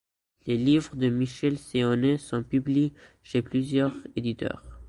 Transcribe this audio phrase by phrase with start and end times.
[0.47, 4.63] Les livres de Michel Séonnet sont publiés chez plusieurs éditeurs.